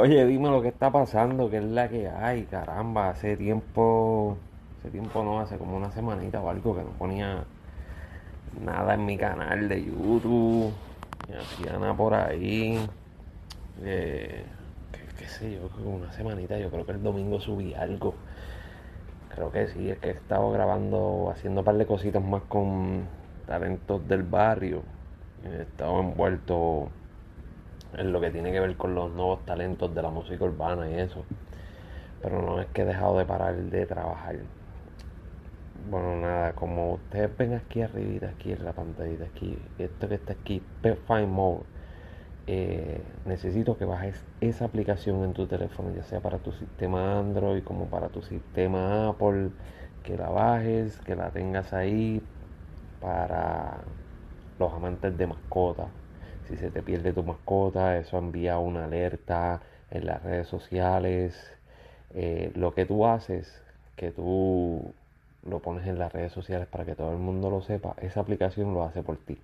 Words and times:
Oye, 0.00 0.24
dime 0.26 0.48
lo 0.48 0.62
que 0.62 0.68
está 0.68 0.92
pasando, 0.92 1.50
qué 1.50 1.56
es 1.56 1.64
la 1.64 1.88
que 1.88 2.08
hay, 2.08 2.44
caramba, 2.44 3.10
hace 3.10 3.36
tiempo, 3.36 4.36
hace 4.78 4.90
tiempo 4.90 5.24
no, 5.24 5.40
hace 5.40 5.58
como 5.58 5.76
una 5.76 5.90
semanita 5.90 6.40
o 6.40 6.48
algo 6.48 6.76
que 6.76 6.84
no 6.84 6.90
ponía 6.90 7.42
nada 8.64 8.94
en 8.94 9.04
mi 9.04 9.18
canal 9.18 9.68
de 9.68 9.84
YouTube, 9.84 10.72
ni 11.28 11.34
hacía 11.34 11.72
nada 11.80 11.94
por 11.94 12.14
ahí, 12.14 12.78
eh, 13.82 14.44
qué, 14.92 15.00
qué 15.18 15.28
sé 15.28 15.54
yo, 15.56 15.68
como 15.70 15.96
una 15.96 16.12
semanita, 16.12 16.56
yo 16.58 16.70
creo 16.70 16.86
que 16.86 16.92
el 16.92 17.02
domingo 17.02 17.40
subí 17.40 17.74
algo, 17.74 18.14
creo 19.34 19.50
que 19.50 19.66
sí, 19.66 19.90
es 19.90 19.98
que 19.98 20.10
he 20.10 20.12
estado 20.12 20.52
grabando, 20.52 21.28
haciendo 21.34 21.62
un 21.62 21.64
par 21.64 21.76
de 21.76 21.86
cositas 21.86 22.22
más 22.22 22.42
con 22.42 23.02
talentos 23.48 24.06
del 24.06 24.22
barrio, 24.22 24.84
he 25.44 25.62
estado 25.62 25.98
envuelto 25.98 26.88
en 27.96 28.12
lo 28.12 28.20
que 28.20 28.30
tiene 28.30 28.52
que 28.52 28.60
ver 28.60 28.76
con 28.76 28.94
los 28.94 29.10
nuevos 29.12 29.44
talentos 29.46 29.94
de 29.94 30.02
la 30.02 30.10
música 30.10 30.44
urbana 30.44 30.90
y 30.90 30.94
eso. 30.94 31.24
Pero 32.22 32.42
no 32.42 32.60
es 32.60 32.66
que 32.68 32.82
he 32.82 32.84
dejado 32.84 33.18
de 33.18 33.24
parar 33.24 33.56
de 33.56 33.86
trabajar. 33.86 34.36
Bueno, 35.90 36.16
nada, 36.20 36.52
como 36.52 36.94
ustedes 36.94 37.34
ven 37.36 37.54
aquí 37.54 37.80
arriba, 37.82 38.28
aquí 38.28 38.52
en 38.52 38.64
la 38.64 38.72
pantalla, 38.72 39.24
aquí, 39.24 39.56
esto 39.78 40.08
que 40.08 40.16
está 40.16 40.32
aquí, 40.34 40.62
Find 40.82 41.28
Mode, 41.28 41.62
eh, 42.46 43.00
necesito 43.24 43.78
que 43.78 43.84
bajes 43.84 44.22
esa 44.40 44.66
aplicación 44.66 45.24
en 45.24 45.32
tu 45.32 45.46
teléfono, 45.46 45.90
ya 45.94 46.02
sea 46.02 46.20
para 46.20 46.38
tu 46.38 46.52
sistema 46.52 47.18
Android 47.18 47.62
como 47.62 47.86
para 47.86 48.08
tu 48.08 48.22
sistema 48.22 49.08
Apple, 49.08 49.50
que 50.02 50.16
la 50.16 50.28
bajes, 50.28 50.98
que 51.00 51.14
la 51.14 51.30
tengas 51.30 51.72
ahí 51.72 52.22
para 53.00 53.78
los 54.58 54.72
amantes 54.72 55.16
de 55.16 55.26
mascotas 55.26 55.88
si 56.48 56.56
se 56.56 56.70
te 56.70 56.82
pierde 56.82 57.12
tu 57.12 57.22
mascota, 57.22 57.98
eso 57.98 58.18
envía 58.18 58.58
una 58.58 58.84
alerta 58.84 59.60
en 59.90 60.06
las 60.06 60.22
redes 60.22 60.48
sociales. 60.48 61.34
Eh, 62.14 62.50
lo 62.54 62.74
que 62.74 62.86
tú 62.86 63.06
haces, 63.06 63.62
que 63.96 64.10
tú 64.10 64.92
lo 65.44 65.60
pones 65.60 65.86
en 65.86 65.98
las 65.98 66.12
redes 66.12 66.32
sociales 66.32 66.66
para 66.66 66.84
que 66.84 66.94
todo 66.94 67.12
el 67.12 67.18
mundo 67.18 67.50
lo 67.50 67.60
sepa, 67.62 67.94
esa 68.00 68.20
aplicación 68.20 68.72
lo 68.74 68.84
hace 68.84 69.02
por 69.02 69.18
ti. 69.18 69.38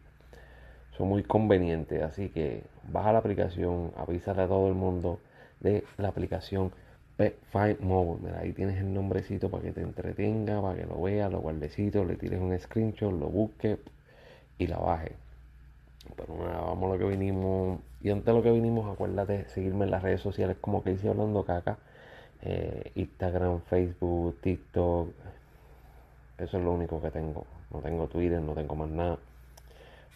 Son 0.97 1.09
muy 1.09 1.25
convenientes, 1.25 2.03
así 2.03 2.31
que 2.31 2.63
baja 2.89 3.13
la 3.13 3.19
aplicación, 3.19 3.93
avísale 3.97 4.43
a 4.43 4.49
todo 4.49 4.69
el 4.69 4.75
mundo 4.75 5.19
de 5.61 5.85
la 5.99 6.09
aplicación 6.09 6.73
Pet 7.17 7.37
Find 7.53 7.81
Mobile. 7.81 8.21
Mira, 8.23 8.41
ahí 8.41 8.53
tienes 8.53 8.79
el 8.79 8.95
nombrecito 8.95 9.51
para 9.51 9.65
que 9.65 9.73
te 9.73 9.83
entretenga, 9.83 10.63
para 10.63 10.77
que 10.77 10.87
lo 10.87 11.01
veas, 11.03 11.31
lo 11.31 11.41
guardecito, 11.41 12.05
le 12.05 12.17
tires 12.17 12.41
un 12.41 12.59
screenshot, 12.59 13.13
lo 13.13 13.29
busques 13.29 13.79
y 14.59 14.67
la 14.69 14.79
baje. 14.79 15.24
Pero 16.17 16.37
nada, 16.39 16.61
vamos 16.61 16.91
a 16.91 16.95
lo 16.95 16.99
que 16.99 17.17
vinimos. 17.17 17.81
Y 18.01 18.11
antes 18.11 18.27
de 18.27 18.33
lo 18.33 18.43
que 18.43 18.51
vinimos, 18.51 18.93
acuérdate 18.93 19.49
seguirme 19.49 19.85
en 19.85 19.91
las 19.91 20.03
redes 20.03 20.21
sociales 20.21 20.57
como 20.61 20.83
que 20.83 20.93
hice 20.93 21.09
hablando 21.09 21.45
caca. 21.45 21.79
Eh, 22.43 22.93
Instagram, 22.95 23.63
Facebook, 23.63 24.39
TikTok. 24.41 25.09
Eso 26.39 26.59
es 26.59 26.65
lo 26.65 26.73
único 26.73 27.01
que 27.01 27.11
tengo. 27.11 27.47
No 27.71 27.81
tengo 27.81 28.07
Twitter, 28.07 28.41
no 28.41 28.53
tengo 28.53 28.75
más 28.77 28.89
nada. 28.89 29.19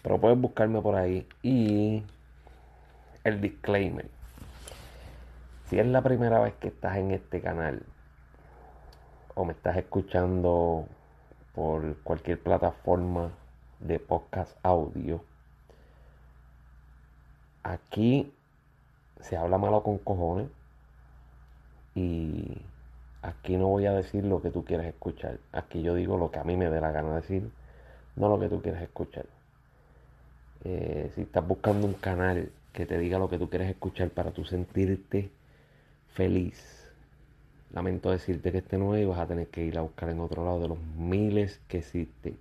Pero 0.03 0.19
puedes 0.19 0.39
buscarme 0.39 0.81
por 0.81 0.95
ahí. 0.95 1.27
Y 1.41 2.03
el 3.23 3.41
disclaimer. 3.41 4.07
Si 5.69 5.79
es 5.79 5.85
la 5.85 6.01
primera 6.01 6.39
vez 6.39 6.53
que 6.55 6.69
estás 6.69 6.97
en 6.97 7.11
este 7.11 7.41
canal 7.41 7.83
o 9.35 9.45
me 9.45 9.53
estás 9.53 9.77
escuchando 9.77 10.87
por 11.53 11.97
cualquier 12.03 12.41
plataforma 12.41 13.31
de 13.79 13.99
podcast 13.99 14.57
audio, 14.63 15.23
aquí 17.63 18.31
se 19.21 19.37
habla 19.37 19.57
malo 19.57 19.83
con 19.83 19.97
cojones 19.97 20.47
y 21.95 22.57
aquí 23.21 23.57
no 23.57 23.67
voy 23.67 23.85
a 23.85 23.93
decir 23.93 24.23
lo 24.25 24.41
que 24.41 24.49
tú 24.49 24.63
quieres 24.63 24.87
escuchar. 24.87 25.39
Aquí 25.51 25.81
yo 25.81 25.95
digo 25.95 26.17
lo 26.17 26.31
que 26.31 26.39
a 26.39 26.43
mí 26.43 26.55
me 26.55 26.69
dé 26.69 26.79
la 26.79 26.91
gana 26.91 27.15
decir, 27.15 27.49
no 28.15 28.29
lo 28.29 28.39
que 28.39 28.49
tú 28.49 28.61
quieres 28.61 28.81
escuchar. 28.81 29.25
Eh, 30.63 31.11
si 31.15 31.21
estás 31.21 31.45
buscando 31.47 31.87
un 31.87 31.93
canal 31.93 32.51
que 32.73 32.85
te 32.85 32.97
diga 32.97 33.17
lo 33.17 33.29
que 33.29 33.37
tú 33.37 33.49
quieres 33.49 33.69
escuchar 33.69 34.09
para 34.09 34.31
tú 34.31 34.45
sentirte 34.45 35.31
feliz, 36.13 36.91
lamento 37.71 38.11
decirte 38.11 38.51
que 38.51 38.59
este 38.59 38.77
no 38.77 38.95
es 38.95 39.03
y 39.03 39.05
vas 39.05 39.19
a 39.19 39.27
tener 39.27 39.47
que 39.47 39.63
ir 39.63 39.77
a 39.77 39.81
buscar 39.81 40.09
en 40.09 40.19
otro 40.19 40.43
lado 40.43 40.59
de 40.61 40.67
los 40.69 40.79
miles 40.97 41.59
que 41.67 41.79
existen. 41.79 42.37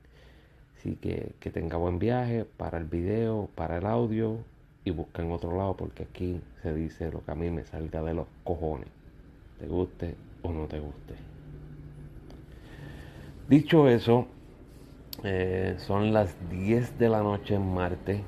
Así 0.77 0.95
que 0.97 1.35
que 1.41 1.51
tenga 1.51 1.77
buen 1.77 1.99
viaje 1.99 2.45
para 2.45 2.79
el 2.79 2.85
video, 2.85 3.49
para 3.55 3.79
el 3.79 3.87
audio 3.87 4.39
y 4.89 4.91
busca 4.91 5.23
en 5.23 5.31
otro 5.31 5.57
lado 5.57 5.77
porque 5.77 6.05
aquí 6.05 6.41
se 6.63 6.75
dice 6.75 7.13
lo 7.13 7.25
que 7.25 7.31
a 7.31 7.35
mí 7.35 7.51
me 7.51 7.65
salga 7.65 8.03
de 8.03 8.15
los 8.15 8.27
cojones, 8.43 8.89
te 9.59 9.67
guste 9.67 10.17
o 10.43 10.51
no 10.51 10.67
te 10.67 10.81
guste. 10.81 11.15
Dicho 13.49 13.89
eso, 13.89 14.27
eh, 15.25 15.75
son 15.79 16.13
las 16.13 16.35
10 16.51 16.99
de 16.99 17.09
la 17.09 17.23
noche 17.23 17.55
en 17.55 17.75
Marte. 17.75 18.23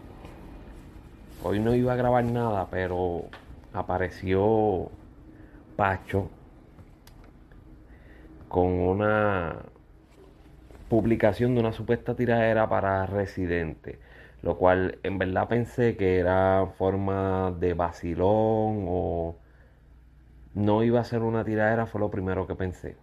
Hoy 1.43 1.61
no 1.61 1.75
iba 1.75 1.95
a 1.95 1.97
grabar 1.97 2.25
nada, 2.25 2.69
pero 2.71 3.25
apareció 3.73 4.91
Pacho 5.77 6.29
con 8.49 8.67
una 8.67 9.57
publicación 10.91 11.55
de 11.55 11.61
una 11.61 11.73
supuesta 11.73 12.15
tiradera 12.15 12.69
para 12.69 13.07
residentes 13.07 13.99
lo 14.43 14.57
cual 14.57 14.99
en 15.03 15.19
verdad 15.19 15.49
pensé 15.49 15.97
que 15.97 16.19
era 16.19 16.67
forma 16.79 17.53
de 17.59 17.75
vacilón 17.75 18.87
o 18.89 19.37
no 20.55 20.83
iba 20.83 21.01
a 21.01 21.05
ser 21.05 21.23
una 21.23 21.45
tiradera, 21.45 21.87
fue 21.87 22.01
lo 22.01 22.11
primero 22.11 22.47
que 22.47 22.55
pensé. 22.55 22.97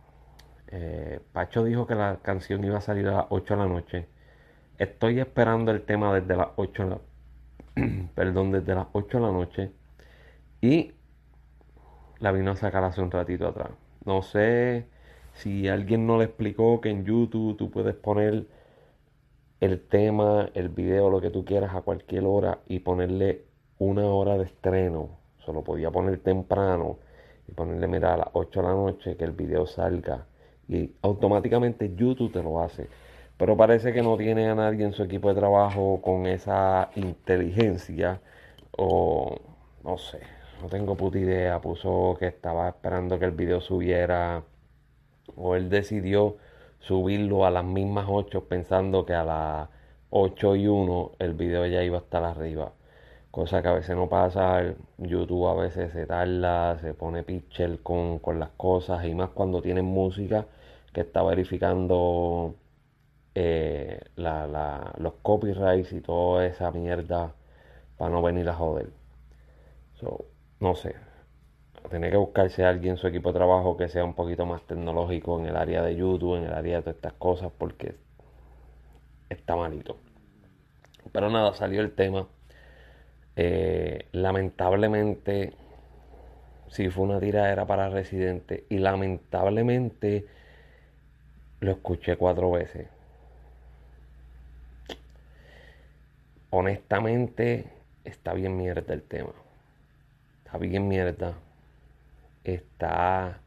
Eh, 0.70 1.20
Pacho 1.32 1.64
dijo 1.64 1.88
que 1.88 1.96
la 1.96 2.18
canción 2.22 2.64
iba 2.64 2.78
a 2.78 2.82
salir 2.82 3.08
a 3.08 3.12
las 3.12 3.26
8 3.30 3.56
de 3.56 3.60
la 3.60 3.68
noche. 3.68 4.08
Estoy 4.78 5.20
esperando 5.20 5.72
el 5.72 5.84
tema 5.84 6.14
desde 6.14 6.36
las 6.36 6.50
8 6.56 6.84
de 6.84 6.90
la, 6.90 7.00
perdón, 8.16 8.52
desde 8.52 8.76
las 8.76 8.88
8 8.92 9.18
de 9.18 9.24
la 9.24 9.32
noche 9.32 9.72
y 10.62 10.94
la 12.20 12.32
vino 12.32 12.52
a 12.52 12.56
sacar 12.56 12.84
hace 12.84 13.02
un 13.02 13.12
ratito 13.12 13.48
atrás. 13.48 13.70
No 14.06 14.22
sé 14.22 14.88
si 15.34 15.68
alguien 15.68 16.08
no 16.08 16.18
le 16.18 16.26
explicó 16.26 16.82
que 16.82 16.90
en 16.90 17.06
YouTube 17.06 17.58
tú 17.58 17.70
puedes 17.72 17.96
poner 17.96 18.48
el 19.60 19.82
tema, 19.82 20.50
el 20.54 20.70
video, 20.70 21.10
lo 21.10 21.22
que 21.22 21.30
tú 21.30 21.44
quieras 21.46 21.74
a 21.76 21.82
cualquier 21.82 22.26
hora 22.26 22.60
y 22.68 22.80
ponerle 22.80 23.46
una 23.80 24.06
hora 24.06 24.38
de 24.38 24.46
estreno. 24.46 25.10
Solo 25.40 25.64
podía 25.64 25.90
poner 25.92 26.20
temprano 26.20 26.98
y 27.48 27.54
ponerle, 27.54 27.88
mira, 27.88 28.14
a 28.14 28.18
las 28.18 28.28
8 28.34 28.62
de 28.62 28.68
la 28.68 28.74
noche 28.74 29.18
que 29.18 29.24
el 29.24 29.32
video 29.32 29.66
salga. 29.66 30.26
Y 30.68 30.94
automáticamente 31.02 31.94
YouTube 31.96 32.34
te 32.34 32.44
lo 32.44 32.62
hace. 32.62 32.88
Pero 33.38 33.56
parece 33.56 33.94
que 33.94 34.02
no 34.02 34.18
tiene 34.18 34.50
a 34.50 34.56
nadie 34.56 34.84
en 34.84 34.94
su 34.94 35.04
equipo 35.04 35.30
de 35.30 35.36
trabajo 35.36 36.02
con 36.02 36.26
esa 36.26 36.90
inteligencia. 36.96 38.22
O 38.78 39.38
no 39.84 39.98
sé, 39.98 40.20
no 40.62 40.68
tengo 40.68 40.96
puta 40.96 41.18
idea. 41.20 41.62
Puso 41.62 42.16
que 42.20 42.28
estaba 42.28 42.68
esperando 42.68 43.18
que 43.18 43.26
el 43.26 43.32
video 43.32 43.62
subiera. 43.62 44.44
O 45.36 45.56
él 45.56 45.70
decidió 45.70 46.38
subirlo 46.80 47.46
a 47.46 47.52
las 47.52 47.66
mismas 47.66 48.08
8 48.10 48.46
pensando 48.46 49.06
que 49.06 49.14
a 49.14 49.24
las 49.24 49.70
8 50.10 50.56
y 50.56 50.68
1 50.68 51.12
el 51.20 51.34
video 51.34 51.66
ya 51.66 51.84
iba 51.84 51.98
a 51.98 52.02
estar 52.02 52.24
arriba. 52.24 52.74
Cosa 53.32 53.62
que 53.62 53.68
a 53.68 53.74
veces 53.74 53.96
no 53.96 54.10
pasa, 54.10 54.64
YouTube 54.98 55.48
a 55.48 55.54
veces 55.56 55.92
se 55.94 56.06
tarda, 56.08 56.80
se 56.80 56.94
pone 56.94 57.24
pixel 57.24 57.82
con, 57.82 58.20
las 58.40 58.50
cosas 58.58 59.06
y 59.06 59.14
más 59.14 59.30
cuando 59.32 59.62
tienen 59.62 59.86
música 59.86 60.46
que 60.94 61.02
está 61.02 61.24
verificando 61.24 62.56
eh, 63.36 64.00
los 64.16 65.14
copyrights 65.22 65.94
y 65.94 66.02
toda 66.02 66.46
esa 66.48 66.72
mierda 66.72 67.34
para 67.98 68.12
no 68.12 68.22
venir 68.22 68.50
a 68.50 68.54
joder. 68.56 68.90
no 70.60 70.76
sé, 70.76 70.96
tiene 71.90 72.10
que 72.10 72.18
buscarse 72.18 72.66
a 72.66 72.70
alguien 72.70 72.92
en 72.94 72.98
su 72.98 73.08
equipo 73.08 73.32
de 73.32 73.40
trabajo 73.40 73.78
que 73.78 73.88
sea 73.88 74.04
un 74.04 74.14
poquito 74.14 74.46
más 74.46 74.62
tecnológico 74.64 75.40
en 75.40 75.46
el 75.48 75.56
área 75.56 75.82
de 75.82 75.96
YouTube, 75.96 76.38
en 76.38 76.44
el 76.44 76.54
área 76.54 76.78
de 76.78 76.82
todas 76.82 76.96
estas 76.96 77.14
cosas, 77.14 77.52
porque 77.58 77.96
está 79.30 79.56
malito. 79.56 79.98
Pero 81.12 81.30
nada, 81.30 81.54
salió 81.54 81.82
el 81.82 81.94
tema. 81.94 82.28
Eh, 83.36 84.08
lamentablemente, 84.12 85.54
sí 86.70 86.90
fue 86.90 87.06
una 87.06 87.20
tiradera 87.20 87.66
para 87.66 87.90
Residente. 87.90 88.66
Y 88.70 88.80
lamentablemente 88.80 90.26
lo 91.60 91.72
escuché 91.72 92.18
cuatro 92.18 92.52
veces. 92.52 92.88
Honestamente, 96.50 97.66
está 98.04 98.34
bien 98.34 98.58
mierda 98.58 98.94
el 98.94 99.04
tema. 99.04 99.34
Está 100.44 100.58
bien 100.58 100.88
mierda 100.88 101.36
está 102.54 103.42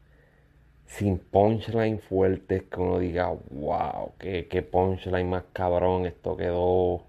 sin 0.85 1.19
punchline 1.19 1.99
fuerte 1.99 2.67
que 2.69 2.79
uno 2.79 2.99
diga, 2.99 3.29
wow, 3.51 4.11
qué, 4.19 4.47
qué 4.47 4.61
punchline 4.61 5.29
más 5.29 5.43
cabrón, 5.53 6.05
esto 6.05 6.35
quedó 6.35 7.03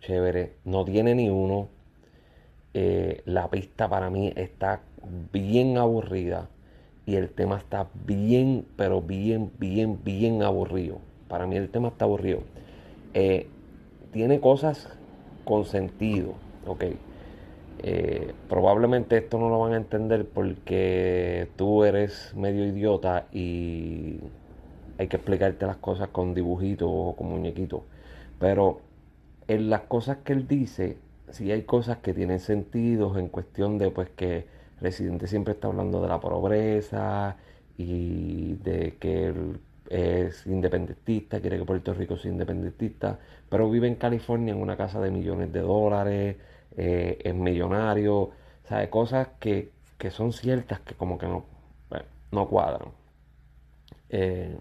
chévere. 0.00 0.54
No 0.64 0.84
tiene 0.84 1.14
ni 1.14 1.28
uno. 1.28 1.68
Eh, 2.74 3.22
la 3.24 3.48
pista 3.50 3.88
para 3.88 4.10
mí 4.10 4.32
está 4.36 4.82
bien 5.32 5.78
aburrida 5.78 6.48
y 7.06 7.16
el 7.16 7.30
tema 7.30 7.56
está 7.56 7.88
bien, 8.04 8.66
pero 8.76 9.00
bien, 9.00 9.52
bien, 9.58 10.02
bien 10.04 10.42
aburrido. 10.42 10.98
Para 11.28 11.46
mí 11.46 11.56
el 11.56 11.70
tema 11.70 11.88
está 11.88 12.04
aburrido. 12.04 12.40
Eh, 13.14 13.48
tiene 14.12 14.40
cosas 14.40 14.88
con 15.44 15.64
sentido, 15.64 16.34
ok. 16.66 16.84
Eh, 17.78 18.34
probablemente 18.48 19.18
esto 19.18 19.38
no 19.38 19.48
lo 19.50 19.58
van 19.60 19.74
a 19.74 19.76
entender 19.76 20.26
porque 20.28 21.48
tú 21.56 21.84
eres 21.84 22.34
medio 22.34 22.64
idiota 22.66 23.26
y 23.32 24.20
hay 24.98 25.08
que 25.08 25.16
explicarte 25.16 25.66
las 25.66 25.76
cosas 25.76 26.08
con 26.08 26.34
dibujitos 26.34 26.88
o 26.90 27.14
con 27.16 27.28
muñequitos. 27.28 27.82
Pero 28.38 28.80
en 29.48 29.70
las 29.70 29.82
cosas 29.82 30.18
que 30.24 30.32
él 30.32 30.48
dice, 30.48 30.98
sí 31.30 31.50
hay 31.52 31.62
cosas 31.62 31.98
que 31.98 32.14
tienen 32.14 32.40
sentido 32.40 33.18
en 33.18 33.28
cuestión 33.28 33.78
de 33.78 33.90
pues 33.90 34.10
que 34.10 34.46
Residente 34.80 35.26
siempre 35.26 35.54
está 35.54 35.68
hablando 35.68 36.02
de 36.02 36.08
la 36.08 36.20
pobreza 36.20 37.36
y 37.78 38.54
de 38.56 38.96
que 38.98 39.26
él 39.28 39.60
es 39.88 40.46
independentista, 40.46 41.40
quiere 41.40 41.58
que 41.58 41.64
Puerto 41.64 41.94
Rico 41.94 42.16
sea 42.16 42.30
independentista, 42.32 43.18
pero 43.48 43.70
vive 43.70 43.86
en 43.88 43.94
California 43.96 44.52
en 44.54 44.60
una 44.60 44.76
casa 44.76 45.00
de 45.00 45.10
millones 45.10 45.52
de 45.52 45.60
dólares, 45.60 46.36
eh, 46.76 47.18
es 47.24 47.34
millonario, 47.34 48.30
sabe 48.64 48.90
cosas 48.90 49.28
que, 49.40 49.72
son 50.10 50.32
ciertas 50.32 50.80
que 50.80 50.94
como 50.94 51.18
que 51.18 51.26
no, 51.26 51.44
no 52.30 52.48
cuadran. 52.48 52.90
Eh, 54.08 54.56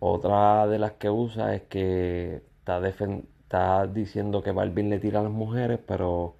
otra 0.00 0.66
de 0.68 0.78
las 0.78 0.92
que 0.92 1.10
usa 1.10 1.54
es 1.54 1.62
que 1.62 2.42
está, 2.60 2.86
está 2.86 3.86
diciendo 3.86 4.42
que 4.42 4.52
Balvin 4.52 4.90
le 4.90 5.00
tira 5.00 5.20
a 5.20 5.22
las 5.24 5.32
mujeres, 5.32 5.80
pero 5.86 6.36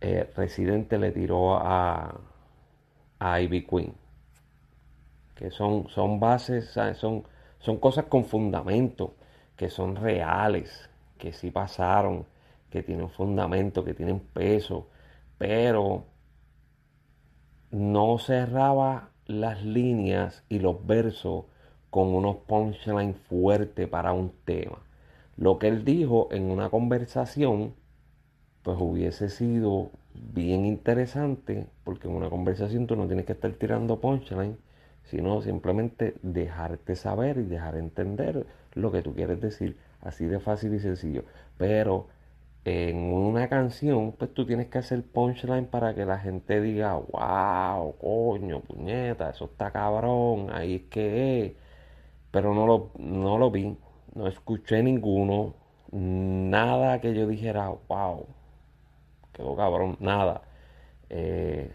eh, 0.00 0.30
Residente 0.36 0.98
le 0.98 1.12
tiró 1.12 1.56
a, 1.56 2.20
a 3.18 3.40
Ivy 3.40 3.66
Queen. 3.66 3.94
Que 5.36 5.50
son, 5.50 5.88
son 5.88 6.20
bases, 6.20 6.76
son, 6.96 7.24
son 7.60 7.76
cosas 7.78 8.06
con 8.06 8.24
fundamento, 8.24 9.14
que 9.56 9.70
son 9.70 9.96
reales, 9.96 10.90
que 11.18 11.32
sí 11.32 11.50
pasaron, 11.50 12.26
que 12.70 12.82
tienen 12.82 13.10
fundamento, 13.10 13.84
que 13.84 13.94
tienen 13.94 14.20
peso, 14.20 14.88
pero 15.38 16.06
no 17.70 18.18
cerraba 18.18 19.10
las 19.26 19.64
líneas 19.64 20.44
y 20.48 20.58
los 20.58 20.86
versos 20.86 21.44
con 21.90 22.14
unos 22.14 22.36
punchlines 22.46 23.16
fuertes 23.28 23.88
para 23.88 24.12
un 24.12 24.32
tema. 24.44 24.78
Lo 25.36 25.58
que 25.58 25.68
él 25.68 25.84
dijo 25.84 26.28
en 26.32 26.50
una 26.50 26.70
conversación, 26.70 27.74
pues 28.62 28.76
hubiese 28.80 29.28
sido 29.28 29.90
bien 30.14 30.66
interesante, 30.66 31.66
porque 31.84 32.08
en 32.08 32.14
una 32.14 32.30
conversación 32.30 32.86
tú 32.86 32.96
no 32.96 33.06
tienes 33.06 33.26
que 33.26 33.32
estar 33.32 33.52
tirando 33.52 34.00
punchline, 34.00 34.58
sino 35.04 35.40
simplemente 35.40 36.14
dejarte 36.22 36.94
saber 36.94 37.38
y 37.38 37.44
dejar 37.44 37.76
entender 37.76 38.46
lo 38.74 38.92
que 38.92 39.02
tú 39.02 39.14
quieres 39.14 39.40
decir, 39.40 39.76
así 40.00 40.26
de 40.26 40.40
fácil 40.40 40.74
y 40.74 40.80
sencillo. 40.80 41.24
Pero 41.56 42.08
en 42.64 43.12
una 43.12 43.48
canción, 43.48 44.12
pues 44.12 44.32
tú 44.34 44.46
tienes 44.46 44.68
que 44.68 44.78
hacer 44.78 45.02
punchline 45.04 45.66
para 45.66 45.94
que 45.94 46.04
la 46.04 46.18
gente 46.18 46.60
diga, 46.60 46.94
wow, 46.94 47.96
coño, 47.98 48.60
puñeta, 48.60 49.30
eso 49.30 49.46
está 49.46 49.70
cabrón, 49.72 50.50
ahí 50.52 50.76
es 50.76 50.82
que 50.90 51.46
es 51.46 51.52
pero 52.30 52.54
no 52.54 52.66
lo, 52.66 52.90
no 52.98 53.38
lo 53.38 53.50
vi, 53.50 53.76
no 54.14 54.26
escuché 54.28 54.82
ninguno, 54.82 55.54
nada 55.90 57.00
que 57.00 57.14
yo 57.14 57.26
dijera, 57.26 57.70
wow, 57.88 58.26
quedó 59.32 59.56
cabrón, 59.56 59.96
nada. 60.00 60.42
Eh, 61.08 61.72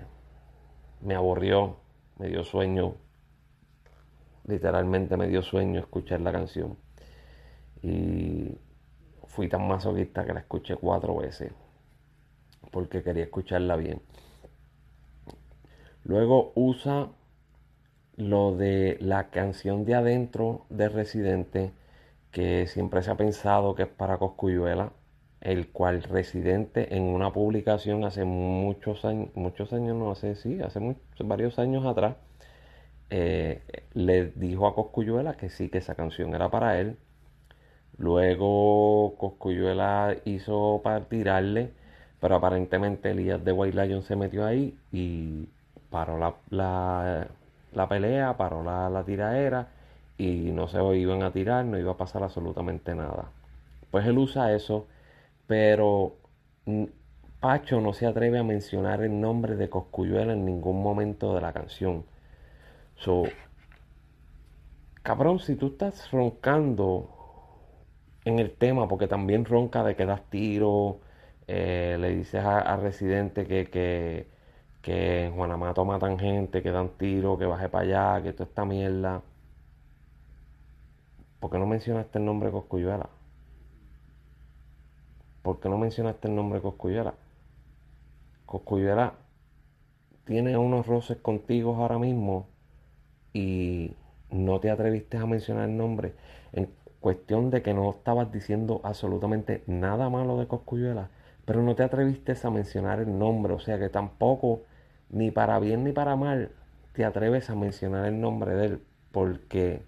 me 1.01 1.15
aburrió, 1.15 1.77
me 2.17 2.27
dio 2.29 2.43
sueño, 2.43 2.95
literalmente 4.45 5.17
me 5.17 5.27
dio 5.27 5.41
sueño 5.41 5.79
escuchar 5.79 6.21
la 6.21 6.31
canción. 6.31 6.77
Y 7.81 8.57
fui 9.35 9.49
tan 9.49 9.67
masoquista 9.67 10.25
que 10.25 10.33
la 10.33 10.39
escuché 10.39 10.75
cuatro 10.77 11.17
veces, 11.17 11.51
porque 12.71 13.03
quería 13.03 13.25
escucharla 13.25 13.75
bien. 13.75 14.01
Luego 16.03 16.53
usa 16.55 17.09
lo 18.15 18.55
de 18.55 18.97
la 19.01 19.29
canción 19.29 19.83
de 19.85 19.95
adentro 19.95 20.65
de 20.69 20.87
Residente, 20.87 21.73
que 22.31 22.67
siempre 22.67 23.01
se 23.03 23.11
ha 23.11 23.17
pensado 23.17 23.75
que 23.75 23.83
es 23.83 23.89
para 23.89 24.17
Coscuyuela, 24.17 24.93
el 25.41 25.71
cual 25.71 26.03
Residente 26.03 26.95
en 26.95 27.03
una 27.03 27.33
publicación 27.33 28.05
hace 28.05 28.23
muchos 28.23 29.03
años, 29.03 29.29
muchos 29.35 29.73
años, 29.73 29.97
no 29.97 30.11
hace, 30.11 30.35
sí, 30.35 30.61
hace 30.61 30.79
varios 31.19 31.59
años 31.59 31.85
atrás, 31.85 32.15
eh, 33.09 33.61
le 33.93 34.27
dijo 34.31 34.67
a 34.67 34.75
Coscuyuela 34.75 35.35
que 35.37 35.49
sí, 35.49 35.69
que 35.69 35.79
esa 35.79 35.95
canción 35.95 36.33
era 36.35 36.49
para 36.49 36.79
él. 36.79 36.97
Luego 37.97 39.15
Coscuyuela 39.17 40.15
hizo 40.25 40.81
para 40.83 41.05
tirarle, 41.05 41.71
pero 42.19 42.35
aparentemente 42.35 43.11
Elías 43.11 43.43
de 43.43 43.51
White 43.51 43.85
Lion 43.85 44.03
se 44.03 44.15
metió 44.15 44.45
ahí 44.45 44.77
y 44.91 45.47
paró 45.89 46.17
la 46.49 47.27
la 47.75 47.87
pelea, 47.89 48.37
paró 48.37 48.63
la, 48.63 48.89
la 48.89 49.03
tiraera 49.03 49.67
y 50.17 50.51
no 50.51 50.67
se 50.67 50.81
iban 50.97 51.23
a 51.23 51.31
tirar, 51.31 51.65
no 51.65 51.77
iba 51.77 51.91
a 51.91 51.97
pasar 51.97 52.23
absolutamente 52.23 52.95
nada. 52.95 53.31
Pues 53.91 54.05
él 54.07 54.17
usa 54.17 54.53
eso, 54.53 54.87
pero 55.47 56.15
Pacho 57.39 57.81
no 57.81 57.93
se 57.93 58.07
atreve 58.07 58.39
a 58.39 58.43
mencionar 58.43 59.01
el 59.03 59.19
nombre 59.19 59.55
de 59.55 59.69
Coscuyuela 59.69 60.33
en 60.33 60.45
ningún 60.45 60.81
momento 60.81 61.35
de 61.35 61.41
la 61.41 61.53
canción. 61.53 62.05
So, 62.95 63.23
cabrón, 65.03 65.39
si 65.39 65.55
tú 65.55 65.67
estás 65.67 66.11
roncando 66.11 67.09
en 68.25 68.39
el 68.39 68.51
tema, 68.57 68.87
porque 68.87 69.07
también 69.07 69.45
ronca 69.45 69.83
de 69.83 69.95
que 69.95 70.05
das 70.05 70.29
tiro, 70.29 70.99
eh, 71.47 71.97
le 71.99 72.09
dices 72.15 72.43
a, 72.43 72.75
Residente 72.77 73.45
que, 73.47 73.69
que, 74.81 75.25
en 75.25 75.35
Juanamato 75.35 75.85
matan 75.85 76.19
gente, 76.19 76.61
que 76.63 76.71
dan 76.71 76.89
tiro, 76.97 77.37
que 77.37 77.45
baje 77.45 77.69
para 77.69 78.15
allá, 78.15 78.23
que 78.23 78.33
toda 78.33 78.45
esta 78.49 78.65
mierda. 78.65 79.21
¿Por 81.39 81.51
qué 81.51 81.59
no 81.59 81.67
mencionaste 81.67 82.19
el 82.19 82.25
nombre 82.25 82.51
Coscuyuela? 82.51 83.09
¿Por 85.43 85.59
qué 85.59 85.69
no 85.69 85.77
mencionaste 85.77 86.27
el 86.27 86.35
nombre 86.35 86.61
Coscuyuela? 86.61 87.13
Coscuyuela 88.45 89.13
tiene 90.25 90.57
unos 90.57 90.87
roces 90.87 91.17
contigo 91.17 91.75
ahora 91.75 91.99
mismo 91.99 92.47
y 93.33 93.95
no 94.31 94.59
te 94.59 94.71
atreviste 94.71 95.17
a 95.17 95.25
mencionar 95.27 95.69
el 95.69 95.77
nombre 95.77 96.15
cuestión 97.05 97.51
de 97.51 97.61
que 97.61 97.75
no 97.75 97.91
estabas 97.91 98.31
diciendo 98.31 98.81
absolutamente 98.83 99.63
nada 99.67 100.09
malo 100.09 100.39
de 100.39 100.47
Coscuyuela, 100.47 101.11
pero 101.45 101.61
no 101.61 101.75
te 101.75 101.83
atreviste 101.83 102.33
a 102.43 102.49
mencionar 102.49 102.99
el 102.99 103.19
nombre, 103.19 103.53
o 103.53 103.59
sea 103.59 103.77
que 103.77 103.89
tampoco 103.89 104.63
ni 105.11 105.29
para 105.29 105.59
bien 105.59 105.83
ni 105.83 105.91
para 105.91 106.15
mal, 106.15 106.49
te 106.93 107.05
atreves 107.05 107.51
a 107.51 107.55
mencionar 107.55 108.07
el 108.07 108.19
nombre 108.19 108.55
de 108.55 108.65
él, 108.65 108.81
porque 109.11 109.83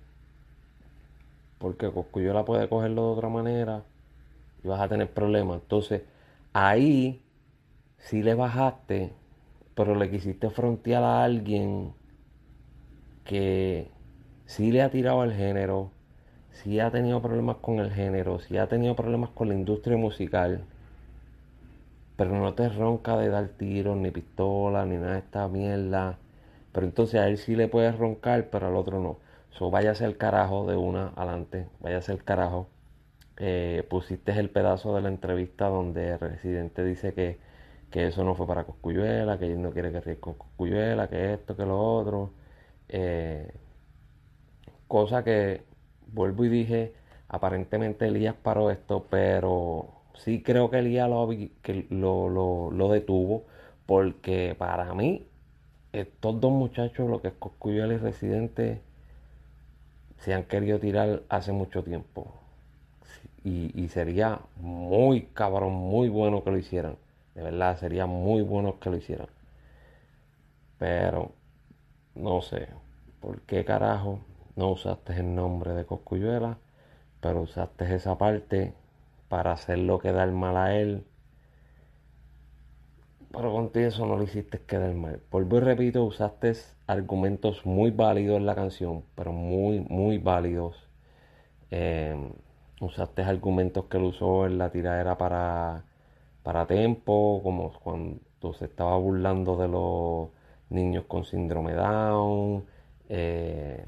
porque 1.58 1.92
Coscuyola 1.92 2.46
puede 2.46 2.70
cogerlo 2.70 3.08
de 3.08 3.12
otra 3.14 3.30
manera 3.30 3.84
y 4.64 4.68
vas 4.68 4.80
a 4.80 4.88
tener 4.88 5.12
problemas. 5.12 5.62
Entonces, 5.64 6.04
ahí 6.54 7.24
sí 7.98 8.22
le 8.22 8.36
bajaste, 8.36 9.12
pero 9.74 9.96
le 9.96 10.12
quisiste 10.12 10.52
frontear 10.52 11.02
a 11.04 11.24
alguien 11.24 11.96
que 13.24 13.90
sí 14.46 14.72
le 14.72 14.84
ha 14.84 14.92
tirado 14.92 15.22
al 15.22 15.34
género, 15.34 15.97
sí 16.64 16.80
ha 16.80 16.92
tenido 16.92 17.22
problemas 17.22 17.58
con 17.58 17.80
el 17.80 17.92
género, 17.92 18.40
sí 18.40 18.58
ha 18.58 18.68
tenido 18.68 18.96
problemas 18.96 19.30
con 19.32 19.50
la 19.50 19.56
industria 19.56 19.98
musical 19.98 20.64
pero 22.18 22.32
no 22.32 22.54
te 22.56 22.70
ronca 22.70 23.18
de 23.18 23.30
dar 23.30 23.48
tiros, 23.50 23.96
ni 23.98 24.12
pistola, 24.12 24.86
ni 24.86 24.98
nada 24.98 25.14
de 25.14 25.20
esta 25.20 25.48
mierda. 25.48 26.18
Pero 26.74 26.86
entonces 26.88 27.20
a 27.22 27.28
él 27.28 27.38
sí 27.38 27.56
le 27.56 27.68
puedes 27.70 27.98
roncar, 27.98 28.50
pero 28.52 28.68
al 28.68 28.76
otro 28.76 29.00
no. 29.02 29.20
So, 29.52 29.72
váyase 29.72 30.06
el 30.06 30.18
carajo 30.18 30.68
de 30.68 30.76
una 30.78 31.10
adelante, 31.16 31.68
váyase 31.80 32.14
el 32.14 32.24
carajo. 32.24 32.68
Eh, 33.38 33.86
pusiste 33.90 34.32
el 34.40 34.50
pedazo 34.50 34.96
de 34.96 35.02
la 35.02 35.10
entrevista 35.10 35.68
donde 35.70 36.12
el 36.12 36.20
residente 36.20 36.84
dice 36.84 37.14
que, 37.14 37.40
eso 37.94 38.24
no 38.24 38.36
fue 38.36 38.48
para 38.48 38.66
Coscuyuela, 38.66 39.40
que 39.40 39.48
él 39.52 39.62
no 39.62 39.72
quiere 39.72 39.92
que 39.92 40.02
ríe 40.02 40.20
con 40.20 40.36
Coscuyuela, 40.36 41.10
que 41.10 41.34
esto, 41.34 41.56
que 41.58 41.66
lo 41.66 41.80
otro. 41.80 42.32
Eh, 42.90 43.52
cosa 44.88 45.24
que, 45.24 45.64
vuelvo 46.14 46.46
y 46.46 46.50
dije, 46.50 46.94
aparentemente 47.30 48.08
Elías 48.08 48.36
paró 48.36 48.72
esto, 48.72 49.08
pero 49.10 49.88
sí 50.16 50.42
creo 50.44 50.70
que 50.70 50.80
Elías 50.80 51.10
lo, 51.10 51.30
que 51.62 51.88
lo, 51.90 52.30
lo, 52.72 52.90
detuvo 52.90 53.46
porque 53.86 54.56
para 54.58 54.94
mí 54.94 55.28
estos 55.94 56.40
dos 56.42 56.52
muchachos, 56.52 57.10
lo 57.10 57.22
que 57.22 57.30
es 57.30 57.34
Coscuyuela 57.36 57.94
y 57.94 57.98
Residente, 57.98 58.82
se 60.20 60.34
han 60.34 60.44
querido 60.44 60.80
tirar 60.80 61.24
hace 61.30 61.52
mucho 61.52 61.84
tiempo. 61.84 62.34
Y, 63.44 63.88
sería 63.90 64.42
muy 64.58 65.22
cabrón, 65.34 65.72
muy 65.74 66.10
bueno 66.10 66.44
que 66.44 66.52
lo 66.52 66.58
hicieran. 66.58 66.98
De 67.34 67.44
verdad, 67.44 67.78
sería 67.78 68.06
muy 68.06 68.42
bueno 68.42 68.78
que 68.80 68.90
lo 68.90 68.98
hicieran. 68.98 69.30
Pero 70.78 71.32
no 72.14 72.42
sé 72.42 72.68
por 73.22 73.40
qué 73.42 73.64
carajo 73.64 74.20
no 74.58 74.72
usaste 74.72 75.14
el 75.14 75.36
nombre 75.36 75.74
de 75.74 75.86
Coscuyuela, 75.86 76.58
pero 77.22 77.42
usaste 77.42 77.96
esa 77.96 78.18
parte 78.18 78.74
para 79.30 79.54
hacerlo 79.54 80.00
quedar 80.00 80.32
mal 80.32 80.58
a 80.58 80.76
él. 80.76 81.06
Pero 83.32 83.52
contigo 83.54 83.88
eso 83.88 84.06
no 84.06 84.18
lo 84.18 84.24
hiciste 84.24 84.60
quedar 84.62 84.94
mal. 84.96 85.22
Vuelvo 85.32 85.58
y 85.58 85.60
repito, 85.62 86.04
usaste 86.06 86.54
argumentos 86.88 87.66
muy 87.66 87.92
válidos 87.92 88.38
en 88.38 88.46
la 88.48 88.56
canción, 88.56 89.04
pero 89.16 89.32
muy, 89.32 89.82
muy 89.82 90.18
válidos. 90.18 90.90
Eh, 91.72 92.16
usaste 92.82 93.24
argumentos 93.24 93.86
que 93.86 93.98
él 93.98 94.04
usó 94.06 94.48
en 94.48 94.58
la 94.58 94.72
tiradera 94.72 95.18
para, 95.18 95.86
para 96.44 96.66
Tempo, 96.66 97.42
como 97.44 97.72
cuando 97.74 98.54
se 98.58 98.66
estaba 98.66 98.98
burlando 98.98 99.56
de 99.58 99.68
los 99.68 100.30
niños 100.70 101.06
con 101.08 101.26
síndrome 101.26 101.74
Down, 101.74 102.66
eh, 103.10 103.86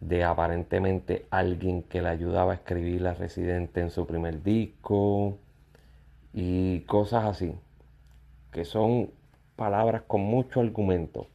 de 0.00 0.24
aparentemente 0.24 1.26
alguien 1.30 1.82
que 1.82 2.02
le 2.02 2.08
ayudaba 2.08 2.52
a 2.52 2.56
escribir 2.56 3.02
la 3.02 3.14
Residente 3.14 3.80
en 3.80 3.90
su 3.90 4.06
primer 4.06 4.42
disco 4.42 5.38
y 6.32 6.80
cosas 6.82 7.24
así, 7.24 7.54
que 8.52 8.64
son 8.64 9.10
palabras 9.56 10.02
con 10.06 10.22
mucho 10.22 10.60
argumento 10.60 11.28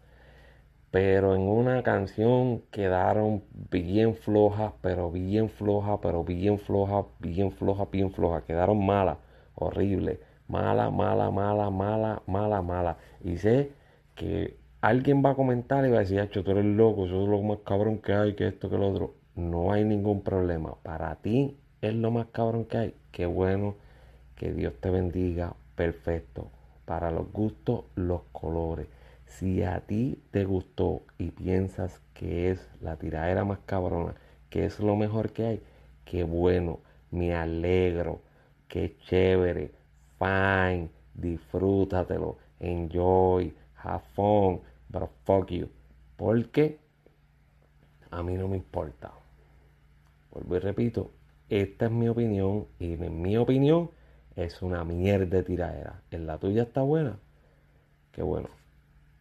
pero 0.96 1.36
en 1.36 1.42
una 1.42 1.84
canción 1.84 2.62
quedaron 2.72 3.44
bien 3.70 4.16
flojas, 4.16 4.72
pero 4.82 5.12
bien 5.12 5.50
flojas, 5.50 6.00
pero 6.02 6.24
bien 6.24 6.58
flojas, 6.58 7.06
bien 7.20 7.52
flojas, 7.52 7.92
bien 7.92 8.14
flojas, 8.14 8.44
quedaron 8.44 8.86
malas, 8.86 9.18
horrible, 9.56 10.22
mala, 10.48 10.90
mala, 10.92 11.32
mala, 11.32 11.70
mala, 11.70 12.22
mala, 12.28 12.62
mala. 12.62 12.98
Y 13.26 13.36
sé 13.40 13.74
que 14.16 14.56
alguien 14.82 15.24
va 15.24 15.32
a 15.32 15.36
comentar 15.36 15.86
y 15.86 15.90
va 15.90 15.98
a 15.98 16.00
decir, 16.02 16.30
tú 16.32 16.52
eres 16.52 16.66
loco, 16.66 17.06
eso 17.06 17.24
es 17.24 17.30
lo 17.30 17.42
más 17.42 17.60
cabrón 17.66 18.00
que 18.00 18.14
hay, 18.14 18.36
que 18.36 18.48
esto, 18.48 18.70
que 18.70 18.78
lo 18.78 18.90
otro. 18.90 19.16
No 19.36 19.72
hay 19.72 19.84
ningún 19.84 20.24
problema. 20.24 20.76
Para 20.84 21.16
ti 21.18 21.58
es 21.82 21.94
lo 21.94 22.12
más 22.12 22.28
cabrón 22.28 22.66
que 22.66 22.78
hay. 22.78 22.96
Qué 23.12 23.26
bueno, 23.26 23.76
que 24.36 24.54
Dios 24.54 24.74
te 24.80 24.90
bendiga, 24.90 25.56
perfecto. 25.76 26.52
Para 26.86 27.12
los 27.12 27.32
gustos, 27.32 27.86
los 27.96 28.22
colores. 28.32 28.88
Si 29.26 29.64
a 29.64 29.82
ti 29.82 30.22
te 30.32 30.46
gustó 30.46 31.02
y 31.18 31.32
piensas 31.32 32.02
que 32.14 32.52
es 32.52 32.70
la 32.82 32.96
tiradera 32.98 33.44
más 33.44 33.60
cabrona, 33.66 34.16
que 34.50 34.66
es 34.66 34.80
lo 34.80 34.96
mejor 34.96 35.32
que 35.32 35.46
hay, 35.46 35.62
qué 36.06 36.24
bueno, 36.24 36.80
me 37.12 37.36
alegro, 37.36 38.22
qué 38.68 38.96
chévere, 39.08 39.72
fine, 40.20 40.90
disfrútatelo, 41.14 42.38
enjoy, 42.60 43.54
have 43.86 44.04
but 44.90 45.10
fuck 45.26 45.50
you. 45.50 45.70
Porque 46.18 46.80
a 48.12 48.24
mí 48.24 48.36
no 48.36 48.48
me 48.48 48.58
importa. 48.58 49.12
Vuelvo 50.32 50.56
y 50.56 50.60
repito, 50.60 51.12
esta 51.50 51.86
es 51.86 51.92
mi 51.92 52.08
opinión 52.08 52.68
y 52.80 52.94
en 52.94 53.22
mi 53.22 53.38
opinión 53.38 53.92
es 54.36 54.62
una 54.62 54.84
mierda 54.84 55.38
de 55.38 55.44
tiradera. 55.44 56.02
¿En 56.12 56.28
la 56.28 56.38
tuya 56.38 56.64
está 56.64 56.82
buena? 56.82 57.20
Qué 58.12 58.24
bueno. 58.24 58.50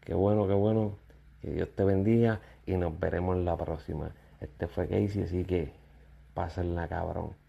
Qué 0.01 0.15
bueno, 0.15 0.47
qué 0.47 0.55
bueno. 0.55 0.99
Que 1.41 1.51
Dios 1.51 1.69
te 1.75 1.85
bendiga 1.85 2.41
y 2.67 2.77
nos 2.77 2.99
veremos 2.99 3.37
en 3.37 3.45
la 3.45 3.57
próxima. 3.57 4.13
Este 4.41 4.67
fue 4.67 4.89
Casey, 4.89 5.23
así 5.23 5.45
que 5.45 5.73
pásenla 6.35 6.89
cabrón. 6.89 7.44